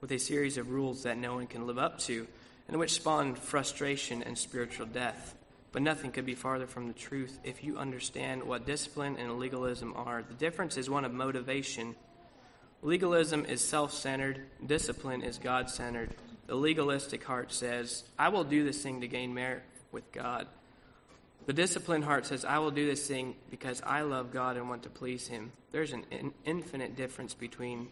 with 0.00 0.10
a 0.10 0.18
series 0.18 0.56
of 0.56 0.70
rules 0.70 1.02
that 1.02 1.18
no 1.18 1.34
one 1.34 1.46
can 1.46 1.66
live 1.66 1.76
up 1.76 1.98
to, 1.98 2.26
and 2.66 2.78
which 2.78 2.92
spawn 2.94 3.34
frustration 3.34 4.22
and 4.22 4.38
spiritual 4.38 4.86
death. 4.86 5.34
But 5.70 5.82
nothing 5.82 6.10
could 6.10 6.24
be 6.24 6.34
farther 6.34 6.66
from 6.66 6.88
the 6.88 6.94
truth 6.94 7.38
if 7.44 7.62
you 7.62 7.76
understand 7.76 8.42
what 8.42 8.64
discipline 8.64 9.18
and 9.18 9.38
legalism 9.38 9.92
are. 9.94 10.22
The 10.22 10.32
difference 10.32 10.78
is 10.78 10.88
one 10.88 11.04
of 11.04 11.12
motivation. 11.12 11.94
Legalism 12.80 13.44
is 13.44 13.60
self 13.60 13.92
centered, 13.92 14.40
discipline 14.64 15.20
is 15.20 15.36
God 15.36 15.68
centered. 15.68 16.14
The 16.46 16.54
legalistic 16.54 17.22
heart 17.22 17.52
says, 17.52 18.02
I 18.18 18.30
will 18.30 18.44
do 18.44 18.64
this 18.64 18.82
thing 18.82 19.02
to 19.02 19.08
gain 19.08 19.34
merit 19.34 19.62
with 19.92 20.10
God. 20.10 20.46
The 21.46 21.52
disciplined 21.52 22.04
heart 22.04 22.26
says, 22.26 22.44
I 22.44 22.58
will 22.58 22.70
do 22.70 22.86
this 22.86 23.06
thing 23.06 23.34
because 23.50 23.82
I 23.84 24.02
love 24.02 24.32
God 24.32 24.56
and 24.56 24.68
want 24.68 24.84
to 24.84 24.90
please 24.90 25.26
Him. 25.26 25.52
There's 25.72 25.92
an 25.92 26.04
in- 26.10 26.34
infinite 26.44 26.94
difference 26.94 27.34
between 27.34 27.88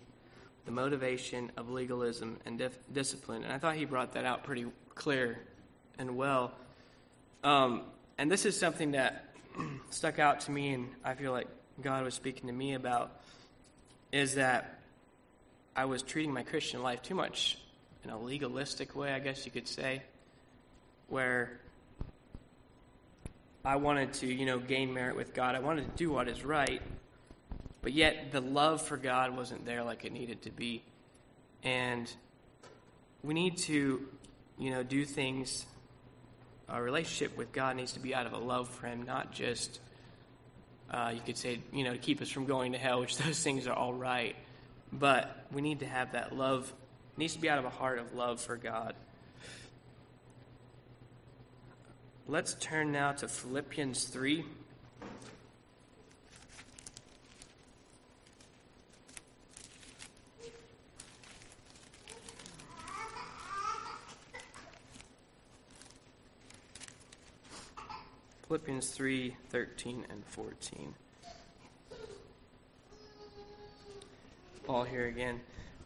the 0.66 0.70
motivation 0.70 1.50
of 1.56 1.68
legalism 1.68 2.38
and 2.44 2.58
dif- 2.58 2.78
discipline. 2.92 3.42
And 3.42 3.52
I 3.52 3.58
thought 3.58 3.74
he 3.74 3.84
brought 3.84 4.12
that 4.12 4.24
out 4.24 4.44
pretty 4.44 4.66
clear 4.94 5.40
and 5.98 6.16
well. 6.16 6.52
Um, 7.42 7.82
and 8.18 8.30
this 8.30 8.44
is 8.44 8.58
something 8.58 8.92
that 8.92 9.34
stuck 9.90 10.18
out 10.18 10.40
to 10.42 10.50
me, 10.50 10.74
and 10.74 10.90
I 11.04 11.14
feel 11.14 11.32
like 11.32 11.48
God 11.82 12.04
was 12.04 12.14
speaking 12.14 12.46
to 12.46 12.52
me 12.52 12.74
about, 12.74 13.20
is 14.12 14.34
that 14.34 14.78
I 15.74 15.86
was 15.86 16.02
treating 16.02 16.32
my 16.32 16.42
Christian 16.42 16.82
life 16.82 17.02
too 17.02 17.14
much 17.14 17.58
in 18.04 18.10
a 18.10 18.18
legalistic 18.18 18.94
way, 18.94 19.12
I 19.12 19.18
guess 19.18 19.44
you 19.44 19.52
could 19.52 19.68
say, 19.68 20.02
where 21.08 21.60
I 23.64 23.76
wanted 23.76 24.14
to, 24.14 24.26
you 24.26 24.46
know, 24.46 24.58
gain 24.58 24.94
merit 24.94 25.16
with 25.16 25.34
God. 25.34 25.54
I 25.54 25.58
wanted 25.58 25.84
to 25.90 25.96
do 25.96 26.10
what 26.10 26.28
is 26.28 26.44
right, 26.44 26.80
but 27.82 27.92
yet 27.92 28.32
the 28.32 28.40
love 28.40 28.80
for 28.80 28.96
God 28.96 29.36
wasn't 29.36 29.66
there 29.66 29.84
like 29.84 30.04
it 30.04 30.12
needed 30.12 30.42
to 30.42 30.50
be. 30.50 30.82
And 31.62 32.10
we 33.22 33.34
need 33.34 33.58
to, 33.58 34.06
you 34.58 34.70
know, 34.70 34.82
do 34.82 35.04
things. 35.04 35.66
Our 36.70 36.82
relationship 36.82 37.36
with 37.36 37.52
God 37.52 37.76
needs 37.76 37.92
to 37.92 38.00
be 38.00 38.14
out 38.14 38.26
of 38.26 38.32
a 38.32 38.38
love 38.38 38.68
for 38.68 38.86
Him, 38.86 39.02
not 39.02 39.30
just, 39.30 39.78
uh, 40.90 41.12
you 41.14 41.20
could 41.20 41.36
say, 41.36 41.60
you 41.70 41.84
know, 41.84 41.92
to 41.92 41.98
keep 41.98 42.22
us 42.22 42.30
from 42.30 42.46
going 42.46 42.72
to 42.72 42.78
hell, 42.78 43.00
which 43.00 43.16
those 43.24 43.42
things 43.42 43.66
are 43.66 43.74
all 43.74 43.92
right. 43.92 44.36
But 44.90 45.44
we 45.52 45.60
need 45.60 45.80
to 45.80 45.86
have 45.86 46.12
that 46.12 46.34
love. 46.34 46.72
It 47.14 47.18
needs 47.18 47.34
to 47.34 47.40
be 47.40 47.50
out 47.50 47.58
of 47.58 47.66
a 47.66 47.70
heart 47.70 47.98
of 47.98 48.14
love 48.14 48.40
for 48.40 48.56
God. 48.56 48.94
Let's 52.30 52.54
turn 52.54 52.92
now 52.92 53.10
to 53.10 53.26
Philippians 53.26 54.04
3. 54.04 54.44
Philippians 68.46 68.90
3 68.90 69.36
13 69.48 70.06
and 70.08 70.24
14. 70.26 70.94
Paul 74.68 74.84
here 74.84 75.08
again. 75.08 75.40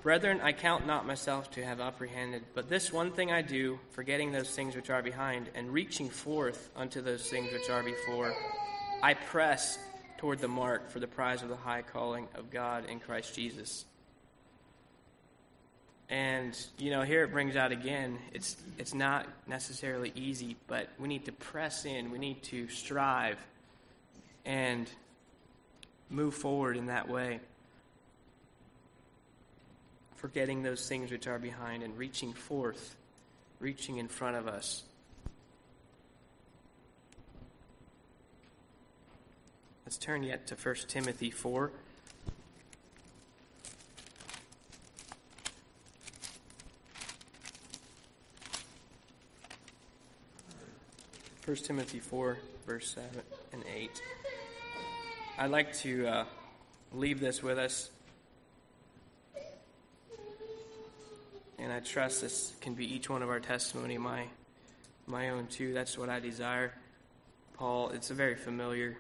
Brethren, 0.05 0.43
I 0.43 0.53
count 0.53 0.87
not 0.87 1.07
myself 1.07 1.51
to 1.53 1.65
have 1.65 1.81
apprehended, 1.81 2.43
but 2.53 2.69
this 2.69 2.93
one 2.93 3.11
thing 3.11 3.33
I 3.33 3.41
do, 3.41 3.81
forgetting 3.93 4.33
those 4.33 4.55
things 4.55 4.77
which 4.77 4.91
are 4.91 5.01
behind, 5.01 5.49
and 5.55 5.73
reaching 5.73 6.11
forth 6.11 6.69
unto 6.77 7.01
those 7.01 7.27
things 7.31 7.51
which 7.51 7.71
are 7.71 7.83
before, 7.83 8.35
I 9.03 9.15
press 9.15 9.79
toward 10.19 10.41
the 10.41 10.49
mark 10.49 10.91
for 10.91 11.01
the 11.01 11.07
prize 11.07 11.43
of 11.43 11.49
the 11.49 11.57
high 11.57 11.81
calling 11.81 12.29
of 12.35 12.51
God 12.51 12.85
in 12.91 13.01
Christ 13.01 13.35
Jesus. 13.35 13.87
And 16.11 16.55
you 16.77 16.91
know, 16.91 17.01
here 17.01 17.25
it 17.25 17.33
brings 17.33 17.57
out 17.57 17.73
again, 17.73 18.19
it's 18.35 18.59
it's 18.77 18.93
not 18.93 19.27
necessarily 19.47 20.13
easy, 20.15 20.57
but 20.67 20.91
we 20.99 21.09
need 21.09 21.25
to 21.25 21.33
press 21.33 21.87
in, 21.87 22.11
we 22.11 22.19
need 22.19 22.43
to 22.43 22.69
strive 22.69 23.39
and 24.45 24.87
move 26.11 26.35
forward 26.35 26.77
in 26.77 26.87
that 26.87 27.09
way 27.09 27.41
forgetting 30.25 30.63
those 30.63 30.89
things 30.89 31.11
which 31.11 31.27
are 31.27 31.39
behind 31.39 31.83
and 31.83 31.99
reaching 31.99 32.33
forth, 32.33 32.97
reaching 33.61 33.99
in 33.99 34.09
front 34.09 34.35
of 34.39 34.49
us. 34.49 34.83
Let's 39.85 39.99
turn 39.99 40.23
yet 40.23 40.47
to 40.47 40.55
1 40.55 40.77
Timothy 40.89 41.31
4. 41.31 41.71
First 51.43 51.67
Timothy 51.67 51.99
4, 51.99 52.39
verse 52.67 52.95
7 52.95 53.11
and 53.53 53.63
8. 53.77 54.03
I'd 55.37 55.51
like 55.51 55.75
to 55.81 56.07
uh, 56.07 56.25
leave 56.95 57.21
this 57.21 57.43
with 57.43 57.59
us 57.59 57.91
And 61.65 61.73
I 61.73 61.81
trust 61.81 62.21
this 62.21 62.53
can 62.61 62.75
be 62.75 62.95
each 62.95 63.09
one 63.09 63.23
of 63.23 63.31
our 63.31 63.41
testimony, 63.41 63.97
my 63.97 64.27
my 65.07 65.31
own 65.31 65.47
too. 65.47 65.73
That's 65.73 65.97
what 65.97 66.11
I 66.11 66.21
desire. 66.21 66.75
Paul, 67.57 67.89
it's 67.89 68.11
a 68.11 68.15
very 68.15 68.35
familiar 68.35 68.99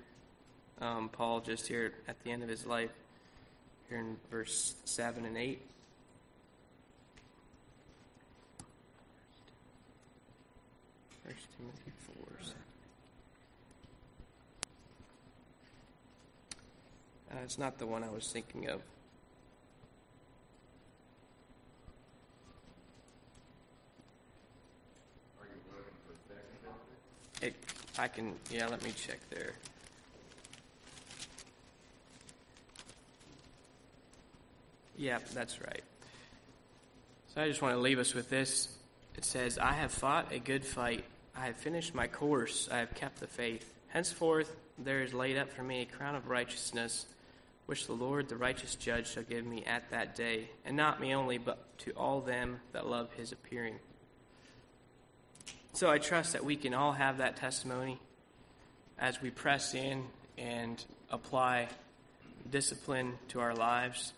um, 0.81 1.11
Paul 1.11 1.40
just 1.40 1.66
here 1.66 1.92
at 2.09 2.18
the 2.24 2.31
end 2.31 2.42
of 2.42 2.48
his 2.48 2.64
life. 2.64 2.88
here 3.90 3.98
in 3.98 4.16
verse 4.31 4.77
7 4.87 5.27
and 5.27 5.37
8. 5.37 5.61
First 11.22 11.46
Timothy 11.59 11.92
4. 17.29 17.37
Uh, 17.37 17.42
it's 17.44 17.59
not 17.59 17.77
the 17.77 17.87
one 17.87 18.03
I 18.03 18.09
was 18.09 18.33
thinking 18.33 18.70
of. 18.70 18.81
It, 27.44 27.55
I 27.98 28.09
can, 28.09 28.35
yeah, 28.50 28.66
let 28.66 28.83
me 28.85 28.90
check 28.90 29.18
there. 29.30 29.52
Yeah, 34.96 35.18
that's 35.33 35.61
right. 35.61 35.83
So 37.35 37.42
I 37.42 37.48
just 37.48 37.62
want 37.62 37.74
to 37.74 37.80
leave 37.80 37.98
us 37.98 38.14
with 38.14 38.30
this. 38.30 38.68
It 39.16 39.24
says, 39.24 39.59
I 39.59 39.72
have 39.72 39.92
fought 39.92 40.33
a 40.33 40.38
good 40.38 40.64
fight. 40.64 41.04
I 41.37 41.46
have 41.46 41.57
finished 41.57 41.94
my 41.94 42.07
course. 42.07 42.68
I 42.70 42.78
have 42.78 42.94
kept 42.94 43.20
the 43.20 43.26
faith. 43.26 43.72
Henceforth, 43.88 44.54
there 44.78 45.02
is 45.02 45.14
laid 45.14 45.37
up 45.37 45.50
for 45.50 45.62
me 45.62 45.83
a 45.83 45.85
crown 45.85 46.14
of 46.14 46.28
righteousness, 46.28 47.07
which 47.66 47.87
the 47.87 47.92
Lord, 47.92 48.28
the 48.28 48.37
righteous 48.37 48.74
judge, 48.74 49.12
shall 49.12 49.22
give 49.22 49.44
me 49.44 49.64
at 49.64 49.90
that 49.90 50.14
day, 50.14 50.48
and 50.64 50.76
not 50.76 51.00
me 51.00 51.14
only, 51.14 51.38
but 51.38 51.78
to 51.78 51.92
all 51.92 52.20
them 52.20 52.61
that 52.72 52.87
love 52.87 53.12
his 53.14 53.33
appearing. 53.33 53.76
So 55.74 55.90
I 55.90 55.98
trust 55.98 56.34
that 56.34 56.44
we 56.44 56.54
can 56.54 56.72
all 56.72 56.92
have 56.92 57.18
that 57.18 57.34
testimony 57.34 57.98
as 58.96 59.20
we 59.20 59.30
press 59.30 59.74
in 59.74 60.04
and 60.38 60.82
apply 61.10 61.66
discipline 62.48 63.14
to 63.30 63.40
our 63.40 63.56
lives. 63.56 64.12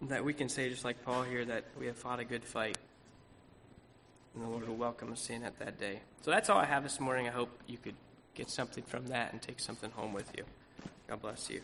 That 0.00 0.24
we 0.24 0.32
can 0.32 0.48
say, 0.48 0.70
just 0.70 0.86
like 0.86 1.04
Paul 1.04 1.24
here, 1.24 1.44
that 1.44 1.66
we 1.78 1.84
have 1.84 1.98
fought 1.98 2.18
a 2.18 2.24
good 2.24 2.44
fight. 2.44 2.78
And 4.34 4.42
the 4.42 4.48
Lord 4.48 4.66
will 4.66 4.74
welcome 4.74 5.12
us 5.12 5.28
in 5.28 5.42
at 5.42 5.58
that 5.58 5.78
day. 5.78 6.00
So 6.22 6.30
that's 6.30 6.48
all 6.48 6.56
I 6.56 6.64
have 6.64 6.82
this 6.82 6.98
morning. 6.98 7.28
I 7.28 7.32
hope 7.32 7.50
you 7.66 7.76
could 7.76 7.94
get 8.34 8.48
something 8.48 8.84
from 8.84 9.08
that 9.08 9.34
and 9.34 9.42
take 9.42 9.60
something 9.60 9.90
home 9.90 10.14
with 10.14 10.32
you. 10.34 10.44
God 11.08 11.20
bless 11.20 11.50
you. 11.50 11.60